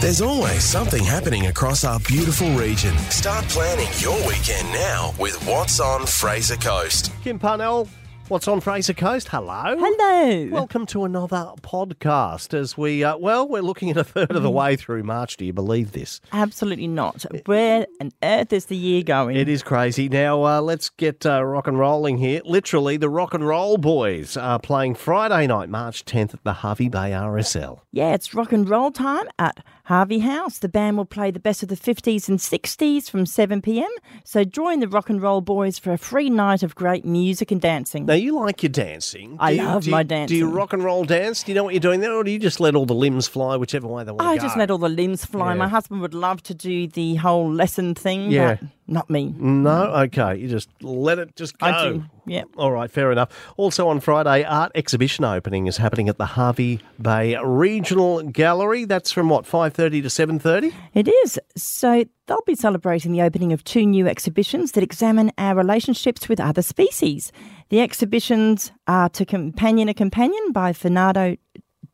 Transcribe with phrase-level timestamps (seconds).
[0.00, 2.96] There's always something happening across our beautiful region.
[3.10, 7.10] Start planning your weekend now with What's on Fraser Coast.
[7.24, 7.88] Kim Parnell,
[8.28, 9.28] what's on Fraser Coast?
[9.28, 9.62] Hello.
[9.78, 10.48] Hello.
[10.50, 12.52] Welcome to another podcast.
[12.52, 15.36] As we, uh, well, we're looking at a third of the way through March.
[15.36, 16.20] Do you believe this?
[16.32, 17.24] Absolutely not.
[17.46, 19.36] Where on earth is the year going?
[19.36, 20.08] It is crazy.
[20.08, 22.42] Now, uh, let's get uh, rock and rolling here.
[22.44, 26.88] Literally, the Rock and Roll Boys are playing Friday night, March 10th at the Hervey
[26.88, 27.80] Bay RSL.
[27.92, 30.58] Yeah, it's rock and roll time at Harvey House.
[30.58, 33.90] The band will play the best of the 50s and 60s from 7 pm.
[34.22, 37.60] So join the Rock and Roll Boys for a free night of great music and
[37.60, 38.04] dancing.
[38.04, 39.36] Now, you like your dancing.
[39.40, 41.42] I you- love do you- my Do you rock and roll dance?
[41.42, 43.28] Do you know what you're doing there, or do you just let all the limbs
[43.28, 44.46] fly whichever way they want I to go?
[44.46, 45.48] just let all the limbs fly.
[45.52, 45.54] Yeah.
[45.58, 48.56] My husband would love to do the whole lesson thing, Yeah.
[48.86, 49.34] not me.
[49.38, 49.84] No?
[50.04, 50.36] Okay.
[50.36, 51.66] You just let it just go.
[51.66, 52.04] I do.
[52.26, 52.42] Yeah.
[52.58, 53.30] All right, fair enough.
[53.56, 58.84] Also on Friday, art exhibition opening is happening at the Hervey Bay Regional Gallery.
[58.84, 60.72] That's from what, 5.30 to 7.30?
[60.94, 61.38] It is.
[61.62, 66.40] So they'll be celebrating the opening of two new exhibitions that examine our relationships with
[66.40, 67.32] other species.
[67.70, 71.36] The exhibitions are To Companion a Companion by Fernando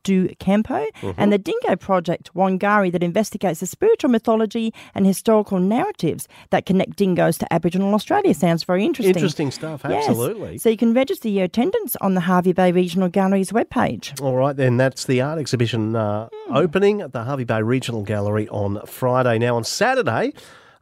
[0.05, 0.85] do Campo
[1.17, 6.95] and the Dingo Project Wangari that investigates the spiritual mythology and historical narratives that connect
[6.95, 8.33] dingoes to Aboriginal Australia.
[8.33, 9.13] Sounds very interesting.
[9.15, 10.07] Interesting stuff, Yes.
[10.07, 10.57] absolutely.
[10.59, 14.19] So you can register your attendance on the Hervey Bay Regional Gallery's webpage.
[14.21, 16.55] All right, then that's the art exhibition uh, Hmm.
[16.55, 19.39] opening at the Hervey Bay Regional Gallery on Friday.
[19.39, 20.31] Now, on Saturday,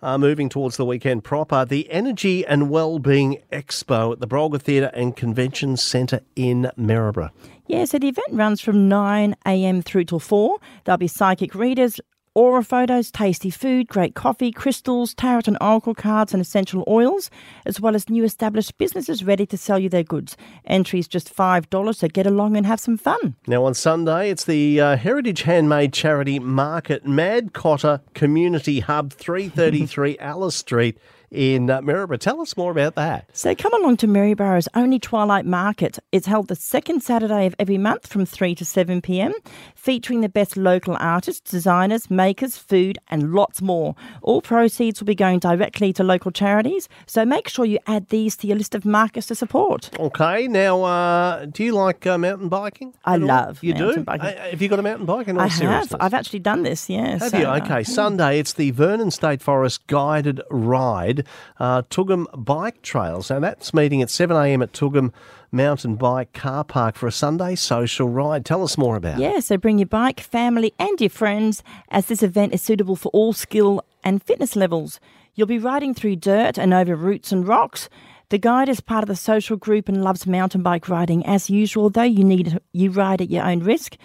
[0.03, 4.91] uh, moving towards the weekend proper, the Energy and Wellbeing Expo at the Brolga Theatre
[4.93, 7.31] and Convention Centre in Maryborough.
[7.67, 9.81] Yeah, so the event runs from 9 a.m.
[9.81, 10.59] through till 4.
[10.83, 12.01] There'll be psychic readers,
[12.35, 17.29] aura photos, tasty food, great coffee, crystals, tarot and oracle cards, and essential oils,
[17.65, 20.35] as well as new established businesses ready to sell you their goods.
[20.65, 23.35] Entry is just $5, so get along and have some fun.
[23.47, 30.17] Now, on Sunday, it's the uh, Heritage Handmade Charity Market Mad Cotter Community Hub, 333
[30.19, 30.97] Alice Street
[31.33, 32.17] in uh, Maryborough.
[32.17, 33.27] Tell us more about that.
[33.33, 35.97] So come along to Maryborough's only Twilight Market.
[36.11, 39.33] It's held the second Saturday of every month from 3 to 7 pm,
[39.75, 43.95] featuring the best local artists, designers, makers, food, and lots more.
[44.21, 48.37] All proceeds will be going directly to local charities, so make sure you add these
[48.37, 49.89] to your list of markets to support.
[49.99, 52.93] Okay, now, uh, do you like uh, mountain biking?
[53.05, 53.27] I at all?
[53.27, 54.03] love You mountain do?
[54.03, 54.25] biking.
[54.27, 55.27] Uh, have you got a mountain bike?
[55.27, 55.95] In all I have.
[55.99, 57.17] I've actually done this, yeah.
[57.17, 57.45] Have so, you?
[57.45, 57.83] uh, Okay.
[57.83, 61.22] Sunday, it's the Vernon State Forest Guided Ride,
[61.59, 63.29] uh, Toogoom Bike Trails.
[63.29, 65.11] Now, that's meeting at 7am at Toogoom
[65.51, 68.45] Mountain Bike Car Park for a Sunday social ride.
[68.45, 69.21] Tell us more about it.
[69.21, 73.09] Yeah, so bring your bike, family, and your friends, as this event is suitable for
[73.09, 74.99] all skill and fitness levels.
[75.35, 77.89] You'll be riding through dirt and over roots and rocks.
[78.29, 81.25] The guide is part of the social group and loves mountain bike riding.
[81.25, 83.95] As usual, though, you need you ride at your own risk.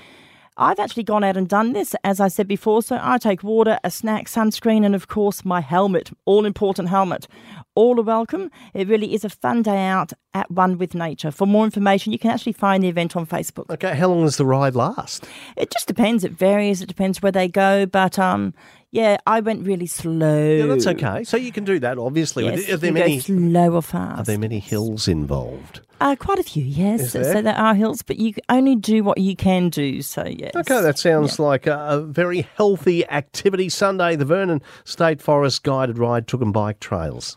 [0.61, 2.83] I've actually gone out and done this, as I said before.
[2.83, 7.29] So I take water, a snack, sunscreen, and of course my helmet, all important helmet.
[7.77, 8.51] All are welcome.
[8.75, 11.31] It really is a fun day out at one with nature.
[11.31, 13.71] For more information, you can actually find the event on Facebook.
[13.71, 15.27] Okay, how long does the ride last?
[15.57, 16.25] It just depends.
[16.25, 16.83] It varies.
[16.83, 17.87] It depends where they go.
[17.87, 18.55] But um,
[18.91, 20.49] yeah, I went really slow.
[20.57, 21.25] Yeah, that's okay.
[21.25, 22.45] So you can do that, obviously.
[22.45, 23.21] Yes, are there many?
[23.21, 24.21] slow or fast?
[24.21, 25.81] Are there many hills involved?
[26.01, 27.01] Uh, quite a few, yes.
[27.01, 27.43] Is So there?
[27.43, 30.01] there are hills, but you only do what you can do.
[30.03, 30.53] So yes.
[30.55, 33.69] Okay, that sounds like a, a very healthy activity.
[33.69, 37.37] Sunday, the Vernon State Forest Guided Ride Toogoom Bike Trails.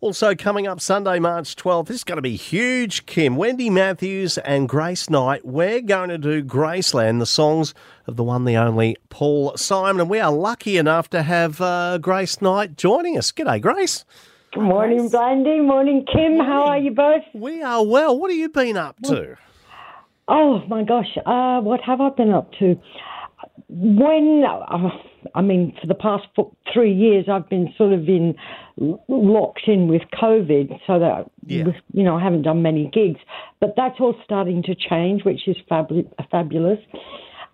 [0.00, 3.34] Also coming up Sunday, March 12th, this is going to be huge, Kim.
[3.34, 5.44] Wendy Matthews and Grace Knight.
[5.44, 7.74] We're going to do Graceland, the songs
[8.06, 10.02] of the one, the only Paul Simon.
[10.02, 13.32] And we are lucky enough to have uh, Grace Knight joining us.
[13.32, 14.04] G'day, Grace.
[14.52, 15.58] Good morning, Blandy.
[15.58, 16.38] Morning, Kim.
[16.38, 17.24] How are you both?
[17.34, 18.16] We are well.
[18.16, 19.36] What have you been up to?
[20.28, 22.80] Oh my gosh, uh, what have I been up to?
[23.68, 24.90] When uh,
[25.34, 26.24] I mean, for the past
[26.72, 28.34] three years, I've been sort of in
[29.08, 31.72] locked in with COVID, so that Yeah.
[31.92, 33.20] you know I haven't done many gigs.
[33.60, 36.78] But that's all starting to change, which is fabu- fabulous.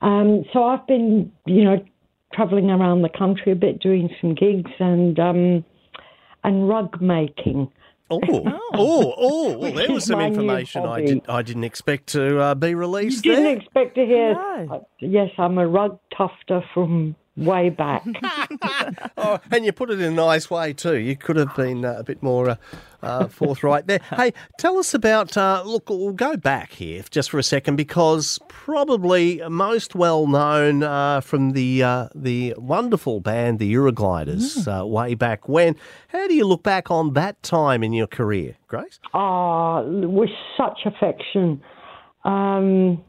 [0.02, 1.82] Um, so I've been, you know,
[2.34, 5.64] traveling around the country a bit, doing some gigs and um,
[6.42, 7.70] and rug making.
[8.10, 8.20] Oh,
[8.74, 9.58] oh, oh!
[9.58, 13.44] Well, there was some information I did I didn't expect to uh, be released Didn't
[13.44, 13.56] there.
[13.56, 14.34] expect to hear.
[14.34, 14.68] No.
[14.70, 18.04] Uh, yes, I'm a rug tufter from way back.
[19.16, 20.96] Oh, and you put it in a nice way too.
[20.96, 22.56] You could have been uh, a bit more uh,
[23.02, 24.00] uh, forthright there.
[24.14, 25.36] Hey, tell us about.
[25.36, 30.82] Uh, look, we'll go back here just for a second because probably most well known
[30.82, 35.76] uh, from the uh, the wonderful band the Eurogliders uh, way back when.
[36.08, 39.00] How do you look back on that time in your career, Grace?
[39.14, 41.62] Ah, with such affection.
[42.24, 43.02] Um,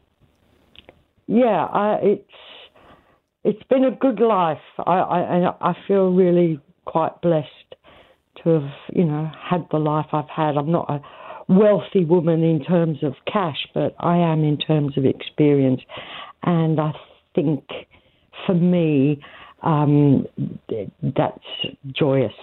[1.26, 2.30] yeah, I, it's
[3.46, 4.58] it's been a good life.
[4.78, 7.76] I, I I feel really quite blessed
[8.42, 10.56] to have you know had the life I've had.
[10.56, 11.00] I'm not a
[11.48, 15.80] wealthy woman in terms of cash, but I am in terms of experience,
[16.42, 16.92] and I
[17.36, 17.64] think
[18.46, 19.22] for me
[19.62, 20.26] um,
[21.16, 21.44] that's
[21.92, 22.34] joyous.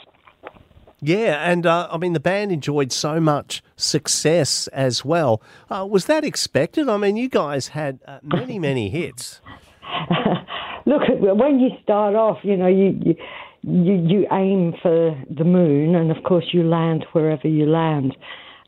[1.01, 5.41] Yeah, and uh, I mean, the band enjoyed so much success as well.
[5.69, 6.87] Uh, was that expected?
[6.87, 9.41] I mean, you guys had uh, many, many hits.
[10.85, 13.15] Look, when you start off, you know, you, you
[13.63, 18.15] you you aim for the moon, and of course, you land wherever you land.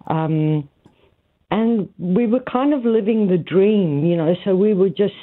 [0.07, 0.69] Um,
[1.51, 4.33] and we were kind of living the dream, you know.
[4.43, 5.13] So we were just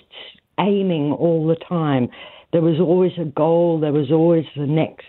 [0.61, 2.09] aiming all the time.
[2.53, 3.81] There was always a goal.
[3.81, 5.07] There was always the next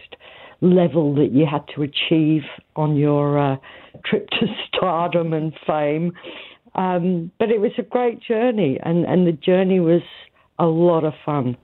[0.61, 2.43] level that you had to achieve
[2.77, 3.57] on your uh,
[4.05, 6.13] trip to stardom and fame.
[6.75, 10.01] Um, but it was a great journey, and, and the journey was
[10.57, 11.55] a lot of fun.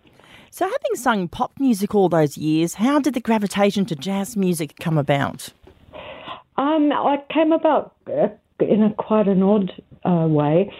[0.51, 4.75] So, having sung pop music all those years, how did the gravitation to jazz music
[4.79, 5.49] come about?
[6.57, 8.27] Um, I came about uh,
[8.59, 9.71] in a quite an odd
[10.03, 10.71] uh, way.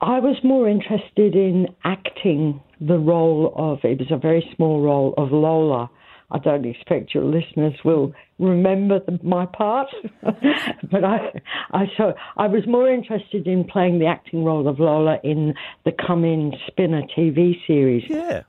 [0.00, 5.14] I was more interested in acting the role of, it was a very small role
[5.16, 5.90] of Lola
[6.30, 9.88] I don't expect your listeners will remember the, my part,
[10.22, 11.40] but I,
[11.72, 15.92] I so I was more interested in playing the acting role of Lola in the
[15.92, 18.04] Come In Spinner TV series.
[18.08, 18.42] Yeah,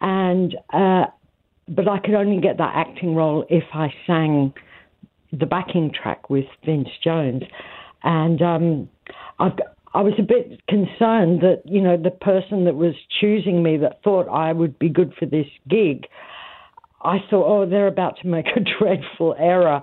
[0.00, 1.06] and uh,
[1.68, 4.52] but I could only get that acting role if I sang
[5.32, 7.42] the backing track with Vince Jones,
[8.02, 8.88] and um,
[9.38, 9.58] I've.
[9.94, 14.02] I was a bit concerned that you know the person that was choosing me that
[14.02, 16.06] thought I would be good for this gig
[17.06, 19.82] I thought, oh, they're about to make a dreadful error.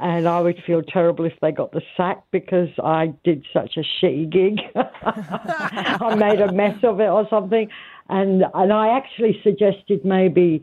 [0.00, 3.82] And I would feel terrible if they got the sack because I did such a
[3.82, 4.58] shitty gig.
[4.74, 7.68] I made a mess of it or something.
[8.14, 10.62] And and I actually suggested maybe,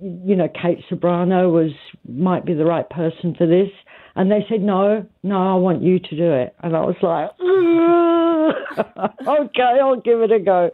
[0.00, 1.72] you know, Kate Ceberano was
[2.08, 3.68] might be the right person for this.
[4.14, 6.54] And they said, no, no, I want you to do it.
[6.62, 7.30] And I was like,
[9.26, 10.70] okay, I'll give it a go.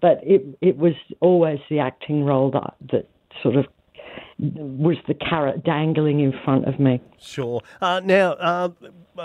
[0.00, 3.08] But it it was always the acting role that that
[3.42, 3.66] sort of
[4.38, 6.98] was the carrot dangling in front of me.
[7.20, 7.60] Sure.
[7.82, 8.70] Uh, now, uh,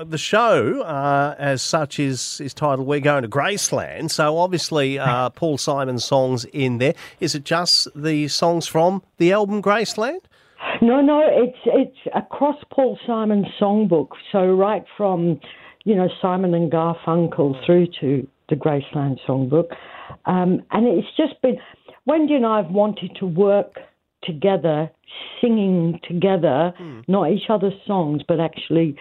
[0.06, 5.30] the show, uh, as such, is is titled "We're Going to Graceland." So obviously, uh,
[5.30, 6.94] Paul Simon's songs in there.
[7.20, 10.22] Is it just the songs from the album Graceland?
[10.82, 14.10] No, no, it's it's across Paul Simon's songbook.
[14.32, 15.40] So right from,
[15.86, 19.76] you know, Simon and Garfunkel through to the Graceland songbook,
[20.26, 21.58] um, and it's just been.
[22.06, 23.80] Wendy and I have wanted to work
[24.24, 24.90] together,
[25.42, 27.04] singing together, mm.
[27.08, 28.96] not each other's songs, but actually,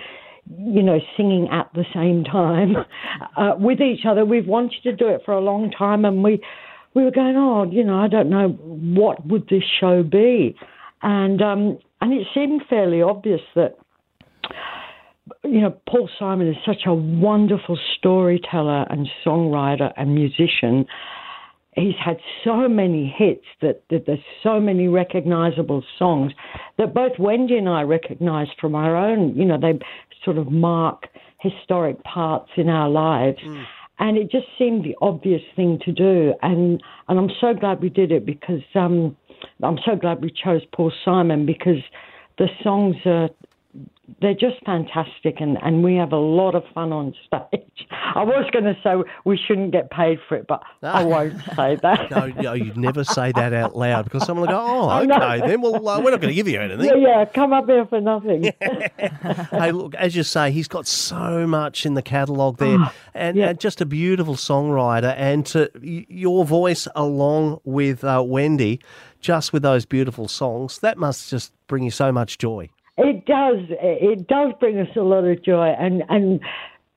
[0.49, 2.77] you know, singing at the same time
[3.37, 4.25] uh, with each other.
[4.25, 6.41] We've wanted to do it for a long time, and we
[6.95, 10.57] we were going, oh, you know, I don't know what would this show be,
[11.03, 13.77] and um, and it seemed fairly obvious that.
[15.43, 20.87] You know, Paul Simon is such a wonderful storyteller and songwriter and musician
[21.76, 26.32] he's had so many hits that, that, there's so many recognizable songs
[26.78, 29.78] that both Wendy and I recognize from our own, you know, they
[30.25, 31.06] sort of mark
[31.38, 33.38] historic parts in our lives.
[33.44, 33.64] Mm.
[33.99, 36.34] And it just seemed the obvious thing to do.
[36.43, 39.17] And, and I'm so glad we did it because um,
[39.62, 41.83] I'm so glad we chose Paul Simon because
[42.38, 43.28] the songs are
[44.21, 47.87] they're just fantastic and, and we have a lot of fun on stage.
[47.91, 48.95] I was going to say
[49.25, 52.11] we shouldn't get paid for it, but I won't say that.
[52.11, 55.61] no, no, you'd never say that out loud because someone will go, oh, okay, then
[55.61, 56.87] well, uh, we're not going to give you anything.
[56.87, 58.53] Yeah, yeah, come up here for nothing.
[59.51, 63.37] hey, look, as you say, he's got so much in the catalogue there oh, and,
[63.37, 63.49] yeah.
[63.49, 68.81] and, just a beautiful songwriter and to, your voice along with uh, Wendy,
[69.21, 72.69] just with those beautiful songs, that must just bring you so much joy.
[72.99, 73.59] It does.
[73.71, 76.41] It does bring us a lot of joy, and and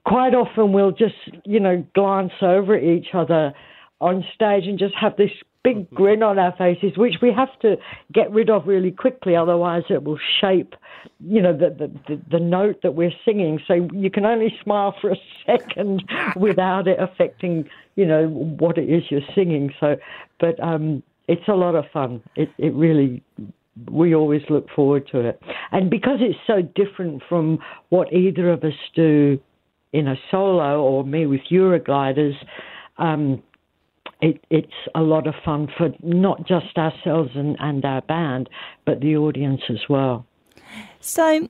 [0.05, 3.53] quite often we'll just you know glance over at each other
[3.99, 5.31] on stage and just have this
[5.63, 5.95] big mm-hmm.
[5.95, 7.75] grin on our faces, which we have to
[8.13, 10.75] get rid of really quickly, otherwise it will shape,
[11.19, 13.59] you know, the the, the note that we're singing.
[13.67, 16.03] So you can only smile for a second
[16.35, 19.73] without it affecting, you know, what it is you're singing.
[19.79, 19.97] So,
[20.39, 22.23] but um, it's a lot of fun.
[22.35, 23.21] It it really
[23.89, 25.41] we always look forward to it.
[25.71, 27.59] And because it's so different from
[27.89, 29.39] what either of us do
[29.93, 32.35] in a solo or me with Eurogliders,
[32.97, 33.41] um,
[34.21, 38.49] it, it's a lot of fun for not just ourselves and, and our band,
[38.85, 40.25] but the audience as well.
[40.99, 41.49] So,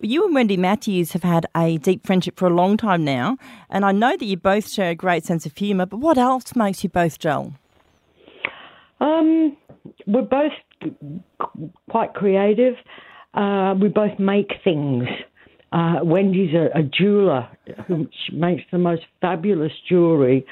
[0.00, 3.38] you and Wendy Matthews have had a deep friendship for a long time now,
[3.70, 6.54] and I know that you both share a great sense of humour, but what else
[6.56, 7.54] makes you both gel?
[9.00, 9.56] Um,
[10.06, 10.52] we're both
[11.90, 12.74] quite creative.
[13.34, 15.04] Uh, we both make things.
[15.70, 17.46] Uh, Wendy's a, a, jeweler
[17.86, 20.46] who makes the most fabulous jewelry,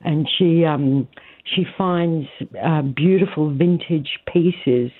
[0.00, 1.06] and she um,
[1.44, 2.26] she finds
[2.64, 4.90] uh, beautiful vintage pieces,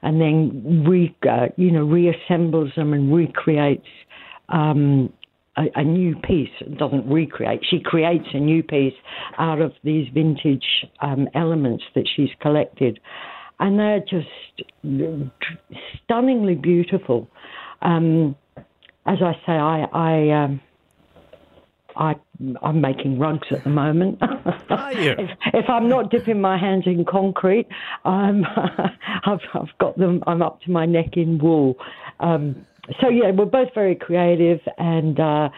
[0.00, 3.86] and then re uh, you know reassembles them and recreates
[4.48, 5.12] um,
[5.58, 6.48] a, a, new piece.
[6.60, 8.94] It doesn't recreate; she creates a new piece
[9.36, 12.98] out of these vintage um, elements that she's collected,
[13.60, 14.28] and they're just
[16.04, 17.28] stunningly beautiful.
[17.82, 18.36] Um,
[19.06, 20.60] as I say, I, I, um,
[21.96, 22.14] I,
[22.62, 24.18] I'm making rugs at the moment.
[24.70, 25.12] Are you?
[25.12, 27.66] if, if, I'm not dipping my hands in concrete,
[28.04, 28.44] um,
[29.26, 30.22] I've, I've got them.
[30.26, 31.76] I'm up to my neck in wool.
[32.20, 32.66] Um,
[33.00, 35.18] so yeah, we're both very creative and.
[35.18, 35.48] Uh,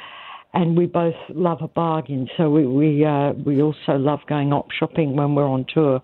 [0.52, 4.72] and we both love a bargain, so we we uh, we also love going op
[4.72, 6.02] shopping when we're on tour.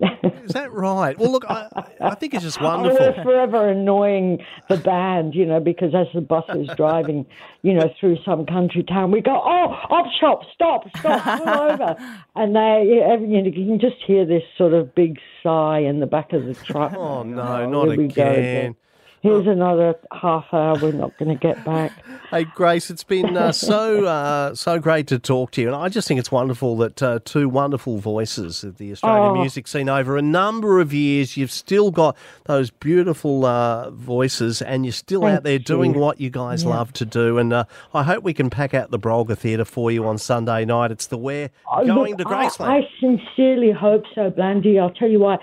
[0.00, 1.18] Is that right?
[1.18, 1.68] Well, look, I,
[2.00, 2.98] I think it's just oh, wonderful.
[2.98, 4.38] we're forever annoying
[4.68, 7.26] the band, you know, because as the bus is driving,
[7.62, 11.96] you know, through some country town, we go, oh, op shop, stop, stop, pull over.
[12.36, 16.06] And they, you know, you can just hear this sort of big sigh in the
[16.06, 16.94] back of the truck.
[16.94, 18.76] Oh, no, oh, not again.
[19.20, 21.92] Here's another half hour we're not going to get back.
[22.30, 25.88] Hey, Grace, it's been uh, so uh, so great to talk to you, and I
[25.88, 29.40] just think it's wonderful that uh, two wonderful voices of the Australian oh.
[29.40, 34.84] music scene over a number of years, you've still got those beautiful uh, voices, and
[34.84, 36.68] you're still Thank out there doing what you guys yeah.
[36.68, 37.38] love to do.
[37.38, 40.66] And uh, I hope we can pack out the Brolga Theatre for you on Sunday
[40.66, 40.90] night.
[40.90, 42.68] It's the Where oh, going look, to Graceland.
[42.68, 44.78] I, I sincerely hope so, Blandy.
[44.78, 45.38] I'll tell you why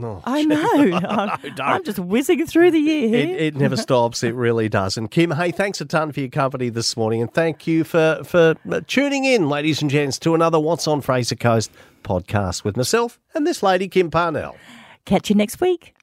[0.00, 0.56] Oh, I know.
[1.08, 4.22] I'm, no, I'm, just whizzing through the year It, it, never stops.
[4.22, 4.96] It really does.
[4.96, 8.20] And Kim, hey, thanks a ton for your company this morning, and thank you for
[8.24, 8.54] for
[8.86, 11.70] tuning in, ladies and gents, to another What's on Fraser Coast
[12.02, 14.56] podcast with myself and this lady, Kim Parnell.
[15.04, 15.94] Catch you next week.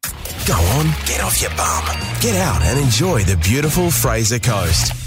[0.46, 1.86] Go on, get off your bum,
[2.22, 5.03] get out and enjoy the beautiful Fraser Coast.